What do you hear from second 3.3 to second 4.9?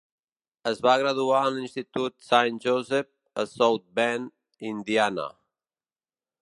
a South Bend